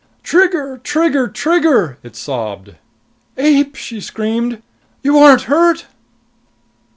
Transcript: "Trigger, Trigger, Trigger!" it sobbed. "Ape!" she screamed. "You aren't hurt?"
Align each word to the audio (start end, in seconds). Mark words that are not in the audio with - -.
"Trigger, 0.23 0.79
Trigger, 0.83 1.27
Trigger!" 1.27 1.99
it 2.01 2.15
sobbed. 2.15 2.73
"Ape!" 3.37 3.75
she 3.75 4.01
screamed. 4.01 4.63
"You 5.03 5.19
aren't 5.19 5.43
hurt?" 5.43 5.85